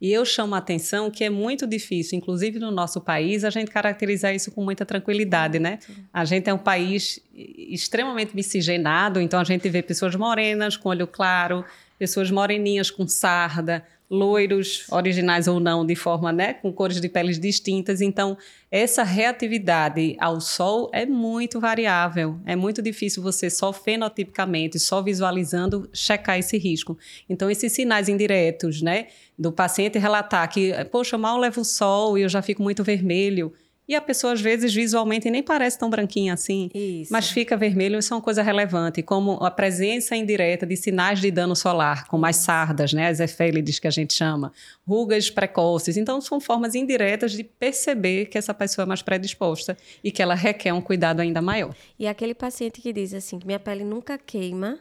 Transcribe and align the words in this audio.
E 0.00 0.12
eu 0.12 0.24
chamo 0.24 0.54
a 0.54 0.58
atenção 0.58 1.10
que 1.10 1.24
é 1.24 1.30
muito 1.30 1.66
difícil, 1.66 2.18
inclusive 2.18 2.58
no 2.58 2.70
nosso 2.70 3.00
país, 3.00 3.44
a 3.44 3.50
gente 3.50 3.70
caracterizar 3.70 4.34
isso 4.34 4.50
com 4.50 4.62
muita 4.62 4.84
tranquilidade, 4.84 5.58
né? 5.58 5.78
A 6.12 6.24
gente 6.24 6.50
é 6.50 6.54
um 6.54 6.58
país 6.58 7.18
extremamente 7.34 8.36
miscigenado, 8.36 9.20
então 9.20 9.40
a 9.40 9.44
gente 9.44 9.68
vê 9.70 9.82
pessoas 9.82 10.14
morenas 10.14 10.76
com 10.76 10.90
olho 10.90 11.06
claro, 11.06 11.64
pessoas 11.98 12.30
moreninhas 12.30 12.90
com 12.90 13.06
sarda, 13.06 13.84
loiros, 14.08 14.86
originais 14.90 15.48
ou 15.48 15.58
não, 15.58 15.84
de 15.84 15.96
forma, 15.96 16.32
né, 16.32 16.54
com 16.54 16.72
cores 16.72 17.00
de 17.00 17.08
peles 17.08 17.38
distintas. 17.38 18.00
Então, 18.00 18.38
essa 18.70 19.02
reatividade 19.02 20.16
ao 20.20 20.40
sol 20.40 20.88
é 20.92 21.04
muito 21.04 21.58
variável. 21.58 22.38
É 22.46 22.54
muito 22.54 22.80
difícil 22.80 23.22
você 23.22 23.50
só 23.50 23.72
fenotipicamente, 23.72 24.78
só 24.78 25.02
visualizando, 25.02 25.88
checar 25.92 26.38
esse 26.38 26.56
risco. 26.56 26.96
Então, 27.28 27.50
esses 27.50 27.72
sinais 27.72 28.08
indiretos, 28.08 28.80
né, 28.80 29.08
do 29.38 29.50
paciente 29.50 29.98
relatar 29.98 30.48
que, 30.50 30.72
poxa, 30.90 31.18
mal 31.18 31.38
levo 31.38 31.62
o 31.62 31.64
sol 31.64 32.16
e 32.16 32.22
eu 32.22 32.28
já 32.28 32.40
fico 32.40 32.62
muito 32.62 32.84
vermelho 32.84 33.52
e 33.88 33.94
a 33.94 34.00
pessoa, 34.00 34.32
às 34.32 34.40
vezes, 34.40 34.74
visualmente 34.74 35.30
nem 35.30 35.42
parece 35.42 35.78
tão 35.78 35.88
branquinha 35.88 36.34
assim, 36.34 36.68
Isso. 36.74 37.12
mas 37.12 37.30
fica 37.30 37.56
vermelho. 37.56 37.98
Isso 37.98 38.12
é 38.12 38.16
uma 38.16 38.22
coisa 38.22 38.42
relevante, 38.42 39.00
como 39.02 39.32
a 39.44 39.50
presença 39.50 40.16
indireta 40.16 40.66
de 40.66 40.76
sinais 40.76 41.20
de 41.20 41.30
dano 41.30 41.54
solar, 41.54 42.08
como 42.08 42.26
as 42.26 42.36
sardas, 42.36 42.92
né, 42.92 43.08
as 43.08 43.20
efélides 43.20 43.78
que 43.78 43.86
a 43.86 43.90
gente 43.90 44.12
chama, 44.12 44.52
rugas 44.86 45.30
precoces. 45.30 45.96
Então, 45.96 46.20
são 46.20 46.40
formas 46.40 46.74
indiretas 46.74 47.32
de 47.32 47.44
perceber 47.44 48.26
que 48.26 48.36
essa 48.36 48.52
pessoa 48.52 48.84
é 48.84 48.86
mais 48.86 49.02
predisposta 49.02 49.76
e 50.02 50.10
que 50.10 50.20
ela 50.20 50.34
requer 50.34 50.72
um 50.72 50.80
cuidado 50.80 51.20
ainda 51.20 51.40
maior. 51.40 51.74
E 51.98 52.08
aquele 52.08 52.34
paciente 52.34 52.80
que 52.80 52.92
diz 52.92 53.14
assim, 53.14 53.38
que 53.38 53.46
minha 53.46 53.60
pele 53.60 53.84
nunca 53.84 54.18
queima, 54.18 54.80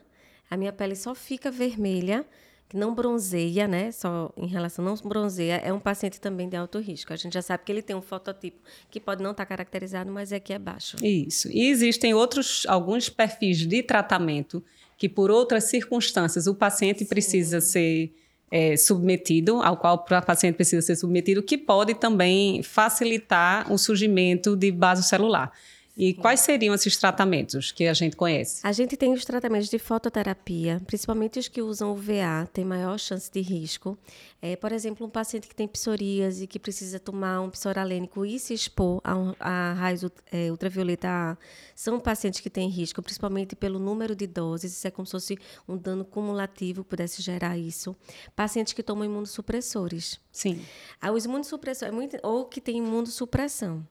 a 0.50 0.58
minha 0.58 0.74
pele 0.74 0.96
só 0.96 1.14
fica 1.14 1.52
vermelha, 1.52 2.26
que 2.68 2.78
não 2.78 2.94
bronzeia, 2.94 3.68
né? 3.68 3.92
Só 3.92 4.32
em 4.36 4.48
relação 4.48 4.84
não 4.84 4.96
bronzeia, 4.96 5.56
é 5.64 5.72
um 5.72 5.80
paciente 5.80 6.20
também 6.20 6.50
de 6.50 6.56
alto 6.56 6.80
risco. 6.80 7.14
A 7.14 7.16
gente 7.16 7.34
já 7.34 7.42
sabe 7.42 7.64
que 7.64 7.72
ele 7.72 7.82
tem 7.82 7.96
um 7.96 8.02
fototipo 8.02 8.58
que 8.90 9.00
pode 9.00 9.22
não 9.22 9.32
estar 9.32 9.46
caracterizado, 9.46 10.12
mas 10.12 10.32
é 10.32 10.40
que 10.40 10.54
é 10.54 10.60
baixo. 10.60 10.98
Isso. 11.04 11.50
E 11.52 11.70
existem 11.70 12.14
outros 12.14 12.66
alguns 12.68 13.10
perfis 13.10 13.60
de 13.60 13.84
tratamento 13.84 14.64
que 14.98 15.10
por 15.10 15.30
outras 15.30 15.66
circunstâncias 15.66 16.48
o 16.48 16.56
paciente 16.56 17.00
Sim. 17.00 17.06
precisa 17.06 17.62
ser 17.62 18.14
é, 18.50 18.78
submetido, 18.78 19.62
ao 19.62 19.78
qual 19.78 19.96
o 19.96 20.22
paciente 20.22 20.56
precisa 20.56 20.82
ser 20.82 20.96
submetido, 20.96 21.44
que 21.44 21.58
pode 21.58 21.94
também 21.96 22.64
facilitar 22.64 23.72
o 23.72 23.78
surgimento 23.78 24.56
de 24.56 24.72
base 24.72 25.04
celular. 25.04 25.52
E 25.98 26.14
quais 26.14 26.42
seriam 26.42 26.76
esses 26.76 26.98
tratamentos 26.98 27.72
que 27.72 27.88
a 27.88 27.94
gente 27.94 28.18
conhece? 28.18 28.60
A 28.64 28.74
gente 28.74 28.98
tem 28.98 29.14
os 29.14 29.24
tratamentos 29.24 29.70
de 29.70 29.80
fototerapia, 29.80 30.82
principalmente 30.86 31.40
os 31.40 31.48
que 31.48 31.62
usam 31.62 31.94
o 31.94 31.96
VA, 31.96 32.50
tem 32.52 32.66
maior 32.66 33.00
chance 33.00 33.32
de 33.32 33.40
risco. 33.40 33.98
É, 34.42 34.58
por 34.58 34.74
exemplo, 34.74 35.08
um 35.08 35.10
paciente 35.10 35.48
que 35.48 35.56
tem 35.56 35.68
psoríase 35.68 36.44
e 36.44 36.48
que 36.48 36.60
precisa 36.60 37.00
tomar 37.00 37.40
um 37.40 37.50
psoralênico 37.50 38.26
e 38.26 38.38
se 38.38 38.54
expor 38.54 39.00
a, 39.06 39.16
um, 39.16 39.34
a 39.40 39.74
raios 39.74 40.04
é, 40.32 40.52
ultravioleta 40.52 41.08
A, 41.08 41.38
são 41.74 41.98
pacientes 41.98 42.42
que 42.42 42.50
têm 42.50 42.70
risco, 42.70 43.02
principalmente 43.02 43.56
pelo 43.56 43.80
número 43.80 44.14
de 44.16 44.28
doses. 44.28 44.74
Isso 44.74 44.88
é 44.88 44.92
como 44.92 45.06
se 45.06 45.14
fosse 45.14 45.38
um 45.66 45.78
dano 45.78 46.04
cumulativo 46.04 46.84
pudesse 46.84 47.22
gerar 47.22 47.58
isso. 47.58 47.96
Pacientes 48.36 48.74
que 48.74 48.84
tomam 48.84 49.06
imunossupressores. 49.06 50.20
Sim. 50.30 50.62
Ah, 51.02 51.14
os 51.14 51.24
imunossupressores, 51.24 52.14
é 52.14 52.20
ou 52.22 52.46
que 52.46 52.60
tem 52.60 52.80
imunossupressão. 52.80 53.88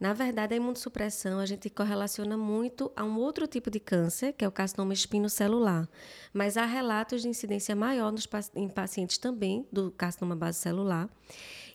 Na 0.00 0.12
verdade, 0.12 0.54
a 0.54 0.56
imunossupressão 0.56 1.40
a 1.40 1.46
gente 1.46 1.68
correlaciona 1.68 2.36
muito 2.36 2.92
a 2.94 3.02
um 3.02 3.18
outro 3.18 3.48
tipo 3.48 3.68
de 3.68 3.80
câncer, 3.80 4.32
que 4.32 4.44
é 4.44 4.48
o 4.48 4.52
carcinoma 4.52 4.92
espinocelular. 4.92 5.88
Mas 6.32 6.56
há 6.56 6.64
relatos 6.64 7.22
de 7.22 7.28
incidência 7.28 7.74
maior 7.74 8.12
nos, 8.12 8.28
em 8.54 8.68
pacientes 8.68 9.18
também 9.18 9.66
do 9.72 9.90
carcinoma 9.90 10.36
base 10.36 10.58
celular. 10.58 11.10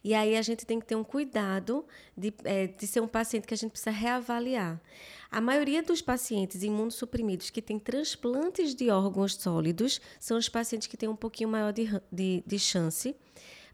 E 0.03 0.13
aí 0.13 0.37
a 0.37 0.41
gente 0.41 0.65
tem 0.65 0.79
que 0.79 0.85
ter 0.85 0.95
um 0.95 1.03
cuidado 1.03 1.85
de, 2.15 2.33
é, 2.45 2.67
de 2.67 2.87
ser 2.87 3.01
um 3.01 3.07
paciente 3.07 3.45
que 3.45 3.53
a 3.53 3.57
gente 3.57 3.71
precisa 3.71 3.91
reavaliar. 3.91 4.81
A 5.29 5.41
maioria 5.41 5.81
dos 5.83 6.01
pacientes 6.01 6.63
imunossuprimidos 6.63 7.49
que 7.49 7.61
têm 7.61 7.79
transplantes 7.79 8.73
de 8.75 8.89
órgãos 8.89 9.35
sólidos 9.35 9.99
são 10.19 10.37
os 10.37 10.47
pacientes 10.47 10.87
que 10.87 10.95
têm 10.95 11.09
um 11.09 11.15
pouquinho 11.15 11.49
maior 11.49 11.73
de, 11.73 11.89
de, 12.11 12.43
de 12.45 12.59
chance. 12.59 13.15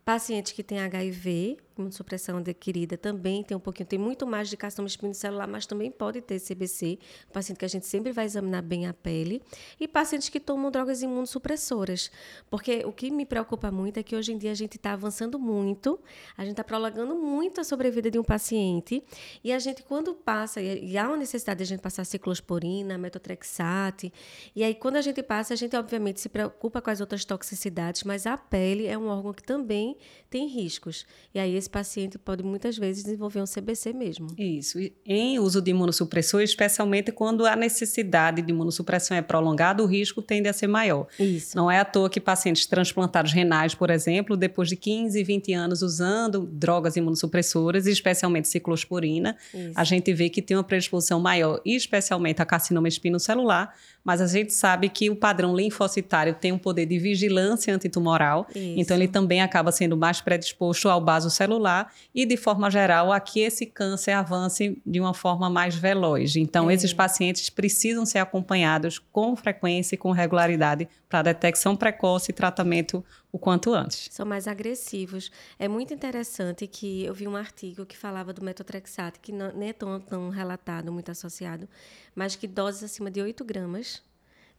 Pacientes 0.06 0.53
que 0.53 0.63
têm 0.63 0.79
HIV, 0.79 1.57
imunossupressão 1.79 2.38
adquirida 2.38 2.97
também 2.97 3.44
tem 3.44 3.56
um 3.56 3.59
pouquinho, 3.59 3.88
tem 3.88 4.00
muito 4.00 4.28
mais 4.28 4.50
de 4.50 4.57
carcinoma 4.57 4.88
espinocelular, 4.88 5.47
mas 5.47 5.66
também 5.66 5.90
pode 5.90 6.22
ter 6.22 6.40
CBC, 6.40 7.00
paciente 7.31 7.57
que 7.57 7.66
a 7.66 7.69
gente 7.69 7.85
sempre 7.85 8.12
vai 8.12 8.25
examinar 8.25 8.62
bem 8.62 8.88
a 8.88 8.94
pele, 8.94 9.41
e 9.79 9.88
pacientes 9.88 10.29
que 10.29 10.40
tomam 10.40 10.69
drogas 10.69 11.01
imunossupressoras, 11.01 12.12
porque 12.50 12.84
o 12.85 12.91
que 12.91 13.09
me 13.09 13.25
preocupa 13.25 13.72
muito 13.72 13.97
é 13.97 14.03
que 14.03 14.16
hoje 14.16 14.34
em 14.34 14.38
dia 14.38 14.51
a 14.51 14.56
gente 14.56 14.75
está 14.75 14.94
avançando 14.94 15.40
muito, 15.40 16.00
a 16.38 16.44
gente 16.44 16.51
está 16.51 16.63
prolongando 16.63 17.16
muito 17.16 17.62
a 17.62 17.63
sobrevida 17.63 18.11
de 18.11 18.19
um 18.19 18.23
paciente, 18.23 19.03
e 19.44 19.51
a 19.51 19.59
gente 19.59 19.84
quando 19.84 20.13
passa, 20.13 20.61
e 20.61 20.97
há 20.97 21.07
uma 21.07 21.17
necessidade 21.17 21.59
de 21.59 21.63
a 21.63 21.67
gente 21.67 21.81
passar 21.81 22.03
ciclosporina, 22.06 22.97
metotrexate, 22.97 24.11
e 24.56 24.63
aí 24.63 24.75
quando 24.75 24.97
a 24.97 25.01
gente 25.01 25.22
passa, 25.23 25.53
a 25.53 25.57
gente 25.57 25.75
obviamente 25.75 26.19
se 26.19 26.29
preocupa 26.29 26.81
com 26.81 26.90
as 26.90 27.00
outras 27.00 27.23
toxicidades, 27.23 28.03
mas 28.03 28.25
a 28.25 28.38
pele 28.38 28.88
é 28.88 28.97
um 28.97 29.07
órgão 29.07 29.34
que 29.34 29.44
também 29.44 29.97
tem 30.29 30.47
riscos, 30.47 31.06
e 31.34 31.40
aí 31.40 31.56
esse 31.56 31.69
esse 31.69 31.72
paciente 31.72 32.18
pode 32.18 32.44
muitas 32.44 32.78
vezes 32.78 33.03
desenvolver 33.03 33.41
um 33.41 33.46
CBC 33.46 33.94
mesmo. 33.94 34.28
Isso. 34.38 34.80
Em 35.06 35.40
uso 35.40 35.62
de 35.62 35.69
imunossupressor, 35.72 36.41
especialmente 36.41 37.12
quando 37.12 37.46
a 37.46 37.56
necessidade 37.56 38.41
de 38.41 38.52
imunossupressão 38.52 39.16
é 39.16 39.22
prolongada, 39.22 39.84
o 39.84 39.85
risco 39.85 40.22
tende 40.22 40.50
a 40.50 40.53
ser 40.53 40.68
maior. 40.68 41.08
Isso. 41.19 41.56
Não 41.56 41.69
é 41.69 41.79
à 41.79 41.85
toa 41.85 42.09
que 42.09 42.19
pacientes 42.19 42.66
transplantados 42.66 43.31
renais, 43.31 43.75
por 43.75 43.90
exemplo, 43.90 44.35
depois 44.35 44.69
de 44.69 44.75
15, 44.75 45.24
20 45.24 45.53
anos 45.53 45.81
usando 45.81 46.46
drogas 46.52 46.96
imunossupressoras, 46.96 47.85
especialmente 47.85 48.47
ciclosporina, 48.47 49.38
Isso. 49.53 49.74
a 49.75 49.84
gente 49.84 50.12
vê 50.13 50.29
que 50.29 50.41
tem 50.41 50.58
uma 50.58 50.63
predisposição 50.63 51.19
maior, 51.19 51.62
especialmente 51.63 52.41
a 52.41 52.46
carcinoma 52.46 52.88
espinocelular, 52.88 53.74
mas 54.03 54.22
a 54.22 54.28
gente 54.28 54.53
sabe 54.53 54.90
que 54.90 55.09
o 55.09 55.16
padrão 55.16 55.56
linfocitário 55.56 56.34
tem 56.34 56.52
um 56.52 56.58
poder 56.58 56.85
de 56.85 56.97
vigilância 56.97 57.75
antitumoral, 57.75 58.47
Isso. 58.50 58.74
então 58.78 58.97
ele 58.97 59.08
também 59.08 59.41
acaba 59.41 59.72
sendo 59.72 59.96
mais 59.96 60.22
predisposto 60.22 60.90
ao 60.90 61.00
baso 61.02 61.29
celular 61.59 61.94
e, 62.16 62.25
de 62.25 62.38
forma 62.38 62.72
geral, 62.72 63.12
a 63.12 63.20
que 63.20 63.42
esse 63.42 63.66
câncer 63.66 64.12
avance 64.12 64.81
de 64.86 65.00
uma 65.00 65.14
forma 65.14 65.50
mais 65.50 65.75
veloz. 65.75 66.36
Então, 66.36 66.70
é. 66.70 66.74
esses 66.74 66.94
pacientes 66.94 67.50
precisam 67.50 68.06
ser 68.06 68.20
acompanhados 68.20 68.97
com 68.97 69.36
frequência 69.36 69.96
e 69.96 69.97
com 69.97 70.12
regularidade 70.12 70.88
para 71.09 71.24
detecção 71.24 71.75
precoce 71.75 72.31
e 72.31 72.34
tratamento 72.34 73.03
o 73.31 73.38
quanto 73.38 73.74
antes. 73.74 74.08
São 74.12 74.25
mais 74.25 74.47
agressivos. 74.47 75.31
É 75.59 75.68
muito 75.68 75.94
interessante 75.94 76.66
que 76.66 77.03
eu 77.03 77.14
vi 77.14 77.28
um 77.28 77.36
artigo 77.36 77.86
que 77.86 77.97
falava 77.97 78.34
do 78.34 78.44
metotrexate, 78.44 79.20
que 79.20 79.31
não, 79.31 79.52
nem 79.53 79.70
é 79.70 79.74
tão, 79.74 80.00
tão 80.00 80.30
relatado, 80.30 80.91
muito 80.91 81.12
associado, 81.12 81.68
mas 82.16 82.36
que 82.36 82.47
doses 82.47 82.84
acima 82.84 83.12
de 83.12 83.22
8 83.22 83.44
gramas 83.44 84.02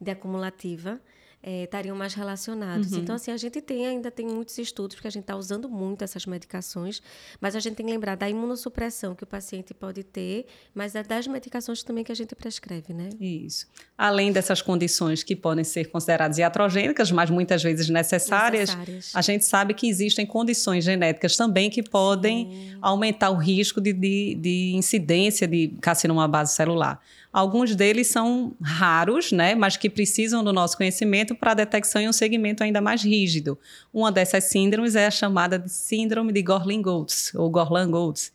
de 0.01 0.11
acumulativa 0.11 1.01
é, 1.43 1.65
estariam 1.65 1.97
mais 1.97 2.15
relacionados. 2.15 2.93
Uhum. 2.93 2.99
Então, 2.99 3.15
assim, 3.15 3.31
a 3.31 3.37
gente 3.37 3.61
tem 3.61 3.87
ainda 3.87 4.11
tem 4.11 4.27
muitos 4.27 4.59
estudos, 4.59 4.95
porque 4.95 5.09
a 5.09 5.11
gente 5.11 5.23
está 5.23 5.37
usando 5.37 5.69
muito 5.69 6.03
essas 6.03 6.27
medicações, 6.27 7.03
mas 7.41 7.57
a 7.57 7.61
gente 7.61 7.77
tem 7.77 7.87
que 7.87 7.93
lembrar 7.93 8.15
da 8.15 8.29
imunossupressão 8.29 9.15
que 9.15 9.25
o 9.25 9.27
paciente 9.27 9.73
pode 9.73 10.03
ter, 10.03 10.47
mas 10.75 10.95
é 10.95 11.03
das 11.03 11.27
medicações 11.27 11.83
também 11.83 12.05
que 12.05 12.13
a 12.13 12.15
gente 12.15 12.35
prescreve, 12.35 12.93
né? 12.93 13.09
Isso. 13.19 13.67
Além 13.97 14.33
dessas 14.33 14.61
condições 14.61 15.23
que 15.23 15.35
podem 15.35 15.65
ser 15.65 15.91
consideradas 15.91 16.39
iatrogênicas, 16.39 17.11
mas 17.11 17.31
muitas 17.31 17.63
vezes 17.63 17.89
necessárias, 17.89 18.75
necessárias. 18.75 19.13
a 19.15 19.23
gente 19.23 19.45
sabe 19.45 19.73
que 19.73 19.89
existem 19.89 20.27
condições 20.27 20.85
genéticas 20.85 21.37
também 21.37 21.71
que 21.71 21.83
podem 21.83 22.51
Sim. 22.51 22.79
aumentar 22.83 23.31
o 23.31 23.37
risco 23.37 23.81
de, 23.81 23.93
de, 23.93 24.35
de 24.35 24.73
incidência 24.75 25.49
de 25.49 25.69
carcinoma 25.81 26.29
base 26.29 26.55
celular. 26.55 27.01
Alguns 27.33 27.77
deles 27.77 28.09
são 28.09 28.55
raros, 28.61 29.31
né, 29.31 29.55
mas 29.55 29.77
que 29.77 29.89
precisam 29.89 30.43
do 30.43 30.53
nosso 30.53 30.77
conhecimento 30.77 31.35
para 31.35 31.53
a 31.53 31.55
detecção 31.55 32.03
em 32.03 32.09
um 32.09 32.13
segmento 32.13 32.65
ainda 32.65 32.81
mais 32.81 33.05
rígido. 33.05 33.57
Uma 33.95 34.11
dessas 34.11 34.45
síndromes 34.45 34.97
é 34.97 35.07
a 35.07 35.11
chamada 35.11 35.57
de 35.57 35.71
síndrome 35.71 36.33
de 36.33 36.43
Gorlin-Goltz, 36.43 37.33
ou 37.37 37.49
Gorlin-Goltz, 37.49 38.33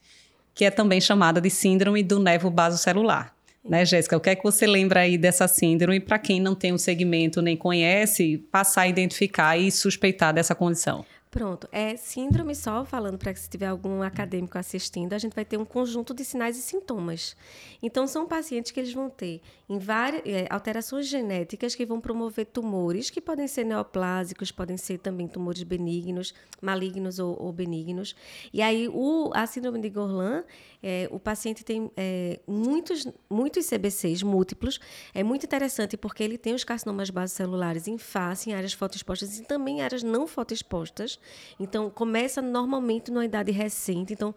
que 0.54 0.64
é 0.64 0.72
também 0.72 1.02
chamada 1.02 1.42
de 1.42 1.50
síndrome 1.50 2.02
do 2.04 2.20
nevo 2.20 2.50
basocelular. 2.50 3.36
Né, 3.68 3.84
Jéssica? 3.84 4.16
O 4.16 4.20
que 4.20 4.30
é 4.30 4.36
que 4.36 4.44
você 4.44 4.68
lembra 4.68 5.00
aí 5.00 5.18
dessa 5.18 5.48
síndrome? 5.48 6.00
Para 6.00 6.20
quem 6.20 6.40
não 6.40 6.54
tem 6.54 6.72
um 6.72 6.78
segmento 6.78 7.42
nem 7.42 7.58
conhece, 7.58 8.38
passar 8.52 8.82
a 8.82 8.88
identificar 8.88 9.58
e 9.58 9.72
suspeitar 9.72 10.32
dessa 10.32 10.54
condição. 10.54 11.04
Pronto, 11.36 11.68
é 11.70 11.98
síndrome 11.98 12.56
só, 12.56 12.86
falando 12.86 13.18
para 13.18 13.34
que 13.34 13.40
se 13.42 13.50
tiver 13.50 13.66
algum 13.66 14.02
acadêmico 14.02 14.58
assistindo, 14.58 15.12
a 15.12 15.18
gente 15.18 15.34
vai 15.34 15.44
ter 15.44 15.58
um 15.58 15.66
conjunto 15.66 16.14
de 16.14 16.24
sinais 16.24 16.58
e 16.58 16.62
sintomas. 16.62 17.36
Então, 17.84 18.08
são 18.08 18.26
pacientes 18.26 18.72
que 18.72 18.80
eles 18.80 18.94
vão 18.94 19.10
ter 19.10 19.42
várias, 19.68 20.22
é, 20.26 20.48
alterações 20.50 21.08
genéticas 21.08 21.76
que 21.76 21.86
vão 21.86 22.00
promover 22.00 22.46
tumores, 22.46 23.10
que 23.10 23.20
podem 23.20 23.50
ser 23.50 23.66
neoplásicos, 23.66 24.50
podem 24.50 24.78
ser 24.78 25.00
também 25.00 25.28
tumores 25.28 25.62
benignos, 25.64 26.34
malignos 26.62 27.20
ou, 27.20 27.36
ou 27.38 27.52
benignos. 27.52 28.16
E 28.54 28.62
aí, 28.62 28.88
o, 28.88 29.30
a 29.34 29.46
síndrome 29.46 29.82
de 29.82 29.90
Gorlin, 29.90 30.42
é, 30.82 31.10
o 31.12 31.20
paciente 31.20 31.66
tem 31.66 31.92
é, 31.98 32.40
muitos, 32.48 33.08
muitos 33.30 33.68
CBCs 33.68 34.24
múltiplos. 34.24 34.80
É 35.14 35.22
muito 35.22 35.46
interessante 35.46 35.98
porque 35.98 36.24
ele 36.24 36.38
tem 36.38 36.54
os 36.54 36.64
carcinomas 36.64 37.10
basocelulares 37.10 37.90
em 37.90 37.98
face, 37.98 38.52
em 38.52 38.54
áreas 38.54 38.72
fotoexpostas 38.72 39.38
e 39.38 39.44
também 39.44 39.80
em 39.80 39.82
áreas 39.82 40.02
não 40.02 40.26
fotoexpostas. 40.26 41.20
Então, 41.60 41.90
começa 41.90 42.42
normalmente 42.42 43.12
numa 43.12 43.26
idade 43.26 43.52
recente. 43.52 44.14
Então, 44.14 44.34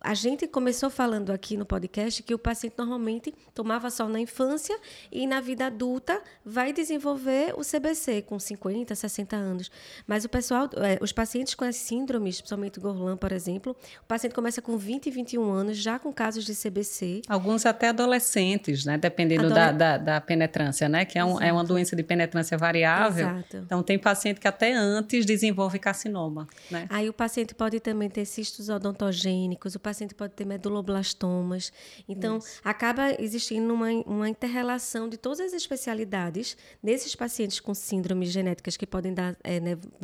a 0.00 0.14
gente 0.14 0.46
começou 0.48 0.88
falando 0.88 1.30
aqui 1.30 1.56
no 1.56 1.66
podcast 1.66 2.22
que 2.22 2.34
o 2.34 2.38
paciente 2.38 2.74
normalmente 2.78 3.34
tomava 3.54 3.90
sol 3.90 4.08
na 4.08 4.18
infância 4.18 4.76
e 5.12 5.26
na 5.26 5.40
vida 5.40 5.66
adulta 5.66 6.22
vai 6.44 6.72
desenvolver 6.72 7.54
o 7.56 7.60
CBC 7.62 8.22
com 8.22 8.38
50, 8.38 8.94
60 8.94 9.36
anos. 9.36 9.70
Mas 10.06 10.24
o 10.24 10.28
pessoal, 10.28 10.70
é, 10.76 10.98
os 11.02 11.12
pacientes 11.12 11.54
com 11.54 11.64
as 11.64 11.76
síndromes, 11.76 12.40
principalmente 12.40 12.78
o 12.78 12.82
Gorlan, 12.82 13.16
por 13.16 13.30
exemplo, 13.30 13.76
o 14.02 14.06
paciente 14.06 14.34
começa 14.34 14.62
com 14.62 14.76
20, 14.78 15.10
21 15.10 15.50
anos, 15.50 15.76
já 15.76 15.98
com 15.98 16.12
casos 16.12 16.44
de 16.44 16.54
CBC. 16.54 17.22
Alguns 17.28 17.66
até 17.66 17.88
adolescentes, 17.88 18.86
né? 18.86 18.96
Dependendo 18.96 19.46
Adole... 19.46 19.54
da, 19.54 19.72
da, 19.72 19.98
da, 19.98 20.20
penetrância, 20.20 20.88
né? 20.88 21.04
Que 21.04 21.18
é, 21.18 21.24
um, 21.24 21.40
é, 21.40 21.52
uma 21.52 21.64
doença 21.64 21.94
de 21.94 22.02
penetrância 22.02 22.56
variável. 22.56 23.28
Exato. 23.28 23.56
Então, 23.58 23.82
tem 23.82 23.98
paciente 23.98 24.40
que 24.40 24.48
até 24.48 24.72
antes 24.72 25.26
desenvolve 25.26 25.78
carcinoma, 25.78 26.46
né? 26.70 26.86
Aí 26.88 27.08
o 27.08 27.12
paciente 27.12 27.54
pode 27.54 27.78
também 27.80 28.08
ter 28.08 28.24
cistos 28.24 28.70
odontogênicos, 28.70 29.74
o 29.74 29.80
paciente 29.90 30.14
pode 30.14 30.34
ter 30.34 30.44
meduloblastomas. 30.44 31.72
Então, 32.08 32.38
Isso. 32.38 32.60
acaba 32.64 33.20
existindo 33.20 33.74
uma, 33.74 33.90
uma 34.06 34.28
interrelação 34.28 35.08
de 35.08 35.16
todas 35.16 35.40
as 35.40 35.52
especialidades 35.52 36.56
desses 36.82 37.14
pacientes 37.16 37.58
com 37.58 37.74
síndromes 37.74 38.30
genéticas 38.30 38.76
que 38.76 38.86
podem 38.86 39.12
dar 39.12 39.36
é, 39.42 39.60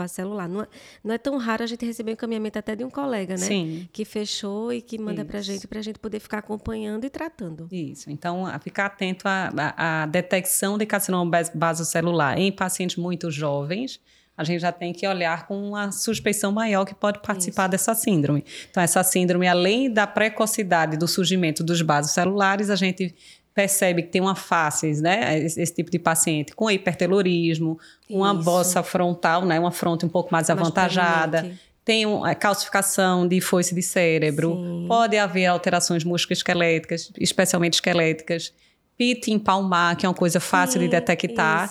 celular. 0.08 0.48
Não 0.48 0.62
é, 0.62 0.68
não 1.04 1.14
é 1.14 1.18
tão 1.18 1.36
raro 1.36 1.62
a 1.62 1.66
gente 1.66 1.86
receber 1.86 2.10
um 2.10 2.14
encaminhamento 2.14 2.58
até 2.58 2.74
de 2.74 2.84
um 2.84 2.90
colega, 2.90 3.34
né? 3.34 3.46
Sim. 3.46 3.88
Que 3.92 4.04
fechou 4.04 4.72
e 4.72 4.82
que 4.82 4.98
manda 4.98 5.24
para 5.24 5.38
a 5.38 5.42
gente, 5.42 5.66
para 5.68 5.78
a 5.78 5.82
gente 5.82 5.98
poder 5.98 6.18
ficar 6.18 6.38
acompanhando 6.38 7.04
e 7.04 7.10
tratando. 7.10 7.68
Isso. 7.70 8.10
Então, 8.10 8.44
ficar 8.60 8.86
atento 8.86 9.26
à, 9.28 10.02
à 10.02 10.06
detecção 10.06 10.76
de 10.76 10.84
carcinoma 10.84 11.30
basocelular 11.54 12.38
em 12.38 12.50
pacientes 12.50 12.96
muito 12.96 13.30
jovens 13.30 14.00
a 14.36 14.44
gente 14.44 14.60
já 14.60 14.70
tem 14.70 14.92
que 14.92 15.06
olhar 15.06 15.46
com 15.46 15.68
uma 15.68 15.90
suspeição 15.90 16.52
maior 16.52 16.84
que 16.84 16.94
pode 16.94 17.20
participar 17.20 17.64
Isso. 17.64 17.70
dessa 17.70 17.94
síndrome. 17.94 18.44
Então, 18.70 18.82
essa 18.82 19.02
síndrome, 19.02 19.48
além 19.48 19.90
da 19.90 20.06
precocidade 20.06 20.96
do 20.96 21.08
surgimento 21.08 21.64
dos 21.64 21.80
vasos 21.80 22.12
celulares, 22.12 22.68
a 22.68 22.76
gente 22.76 23.14
percebe 23.54 24.02
que 24.02 24.08
tem 24.08 24.20
uma 24.20 24.34
face, 24.34 25.00
né, 25.00 25.38
esse, 25.38 25.58
esse 25.58 25.74
tipo 25.74 25.90
de 25.90 25.98
paciente 25.98 26.54
com 26.54 26.70
hipertelorismo, 26.70 27.78
uma 28.08 28.34
bossa 28.34 28.82
frontal, 28.82 29.46
né, 29.46 29.58
uma 29.58 29.72
fronte 29.72 30.04
um 30.04 30.10
pouco 30.10 30.28
mais, 30.30 30.48
mais 30.48 30.60
avantajada, 30.60 31.50
tem 31.82 32.04
uma 32.04 32.34
calcificação 32.34 33.26
de 33.26 33.40
foice 33.40 33.74
de 33.74 33.80
cérebro, 33.80 34.50
Sim. 34.50 34.84
pode 34.86 35.16
haver 35.16 35.46
alterações 35.46 36.04
musculoesqueléticas, 36.04 37.10
especialmente 37.18 37.74
esqueléticas, 37.74 38.52
pit 38.96 39.30
empalmar, 39.30 39.96
que 39.96 40.06
é 40.06 40.08
uma 40.08 40.14
coisa 40.14 40.40
fácil 40.40 40.80
Sim, 40.80 40.86
de 40.86 40.90
detectar. 40.90 41.70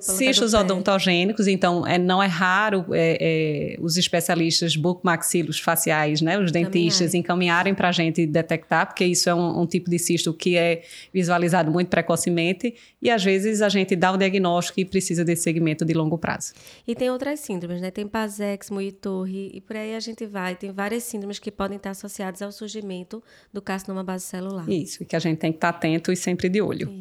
Cistos 0.00 0.54
odontogênicos, 0.54 1.48
então 1.48 1.86
é, 1.86 1.98
não 1.98 2.22
é 2.22 2.26
raro 2.26 2.86
é, 2.92 3.18
é, 3.20 3.76
os 3.80 3.96
especialistas 3.96 4.76
bucomaxilos 4.76 5.58
faciais, 5.58 6.20
né, 6.20 6.38
os 6.38 6.52
dentistas, 6.52 7.12
encaminharem 7.12 7.74
para 7.74 7.88
a 7.88 7.92
gente 7.92 8.24
detectar, 8.24 8.86
porque 8.86 9.04
isso 9.04 9.28
é 9.28 9.34
um, 9.34 9.62
um, 9.62 9.66
tipo 9.66 9.90
de 9.90 9.98
cisto 9.98 10.32
que 10.32 10.56
é 10.56 10.82
visualizado 11.12 11.70
muito 11.70 11.88
precocemente 11.88 12.74
e 13.02 13.10
às 13.10 13.24
vezes 13.24 13.62
a 13.62 13.68
gente 13.68 13.96
dá 13.96 14.12
o 14.12 14.16
diagnóstico 14.16 14.78
e 14.78 14.84
precisa 14.84 15.24
desse 15.24 15.42
segmento 15.42 15.84
de 15.84 15.92
longo 15.92 16.16
prazo. 16.16 16.52
E 16.86 16.94
tem 16.94 17.10
outras 17.10 17.40
síndromes, 17.40 17.80
né? 17.80 17.90
Tem 17.90 18.06
Pasex, 18.06 18.70
Muitorre 18.70 19.50
e 19.52 19.60
por 19.60 19.76
aí 19.76 19.94
a 19.94 20.00
gente 20.00 20.24
vai. 20.26 20.54
Tem 20.54 20.70
várias 20.70 21.02
síndromes 21.02 21.38
que 21.38 21.50
podem 21.50 21.76
estar 21.76 21.90
associadas 21.90 22.42
ao 22.42 22.52
surgimento 22.52 23.22
do 23.52 23.60
carcinoma 23.60 24.04
base 24.04 24.24
celular. 24.24 24.68
Isso, 24.68 25.04
que 25.04 25.16
a 25.16 25.18
gente 25.18 25.38
tem 25.38 25.50
que 25.50 25.56
estar 25.56 25.70
atento 25.70 26.12
e 26.12 26.16
sempre 26.16 26.48
de 26.48 26.59
olho. 26.60 26.92